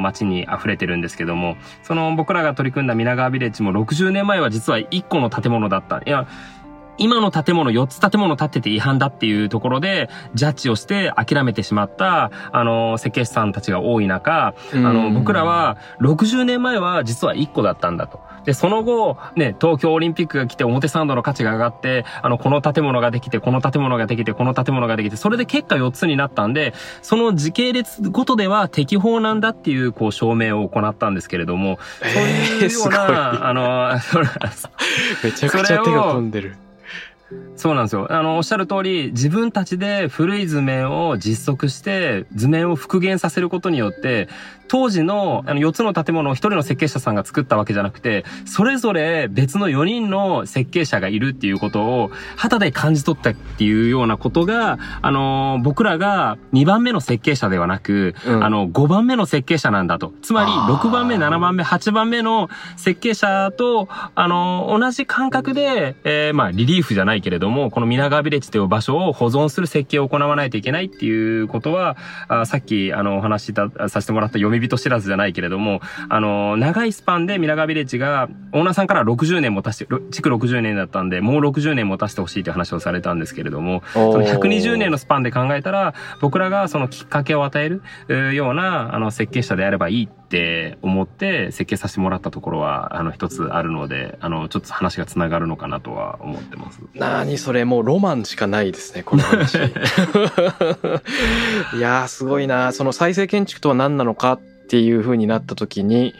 [0.00, 5.98] 街に溢れてるんですけども、その僕らが取り組んだ皆川ビレッジも60年前は実は1個の建物だった。
[5.98, 6.26] いや、
[6.98, 18.20] 今の建物4つ建物建てて違反だっていうところで、ジャッジをして諦めてしまった、あの、設計士さんたちが多い中、あの、僕らは60年前は実は1個だったんだと。
[18.46, 26.72] で、その後、ね、東京オリンピックが来て表参道の価値が上がって、あの、この建物ができて、この建物ができて、この建物ができて、それで結果4つになったんで、
[27.02, 33.90] その時系列ごとでは適法なんだっていう、こう、証明を行ったんですけれども、そういうような、あの、
[35.24, 36.56] めちゃくちゃ手が込んでる。
[37.56, 38.06] そうなんですよ。
[38.10, 44.28] あの、おっしゃる通り、自分たちで古い図面を実測して、図面を復元させることによって、
[44.68, 60.12] 当時のあの4つの建物を1人の設計者さんが作ったわけじゃなくて、それぞれ別の4人の設計者がいるっていうことを、肌で感じ取ったっていうようなことが、あの、僕らが2番目の設計者ではなく、うん、あの、5番目の設計者なんだと。
[60.22, 71.96] つまり、6番目、7番目、8番目の設計者と、あの、同じ感覚で、えー、まあ、リリーフじゃないないけれども、この皆川ビレッジという場所を保存する設計を行わないといけないっていうことは、
[72.28, 73.54] あさっき、あの、お話し
[73.88, 96.80] させてもらった読み人知らずじゃないけれども、あの、長いスパンで皆川ビレッジが、オーナーさんから60年もたして、築60年だったんで、もう60年もたしてほしいという話をされたんですけれども、その120年のスパンで考えたら、僕らがそのきっかけを与えるような、あの、設計者であればいいって思って設計させてもらったところは、あの、一つあるので、あの、ちょっと話が繋がるのかなとは思ってます。
[96.94, 99.54] なにそれ、もうロマンしかないですね、この話。
[99.56, 99.60] い
[101.80, 106.12] やー、すごいなその再生建築とは何なのかっていう風になった時に、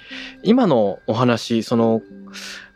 [0.45, 2.01] 今のお話、その、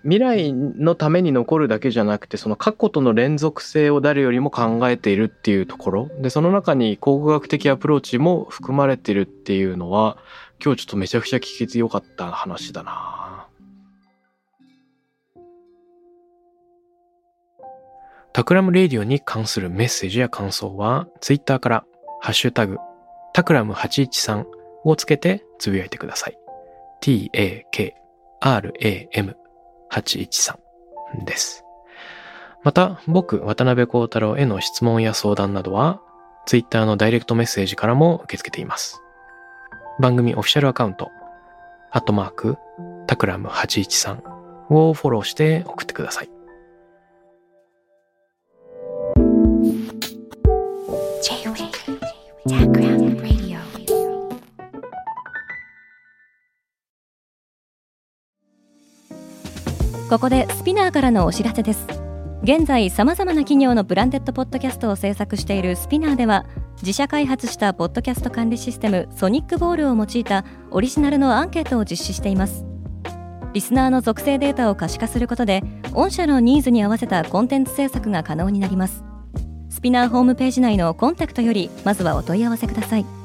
[0.02, 10.16] 未来のために残るだけじゃなくてその過去との連続性を誰よりも考えているっていうところでその中に考古学的アプローチも含まれてるっていうのは
[10.62, 13.46] 今日ちょっとめちゃくちゃ聞けてよかった話だな
[18.32, 21.84] TAKRAM RADIO に関するメッセージや感想はツイッターから
[22.20, 22.78] ハッシュタグ
[23.32, 24.44] タクラム813
[24.84, 26.38] をつけてつぶやいてください。
[27.00, 27.96] t-a-k-r-a-m
[29.90, 30.56] 813
[31.24, 31.64] です。
[32.62, 36.02] また、僕、渡邉康太郎への質問や相談などは、
[36.46, 39.00] Twitter のダイレクトメッセージからも受け付けています。
[40.00, 41.10] 番組オフィシャルアカウント、
[41.90, 42.56] アットマーク、
[43.06, 44.22] タクラム813
[44.70, 46.30] をフォローして送ってください。
[60.08, 61.86] ここでスピナーからのお知らせです
[62.42, 66.46] 現在さまざまな企業のブランデッドポッドキャストを制作しているスピナーでは
[66.82, 72.64] 自社開発したポッドキャスト管理システムソニックボールを用いたオリジナルのアンケートを実施しています。
[73.52, 75.62] リスナーの属性データを可視化することで
[75.92, 79.04] 御社のニーズに合わせたコンテンツ制作が可能になります。
[79.68, 83.19] スピナーホームページ内のコンタクトよりまずはお問い合わせください。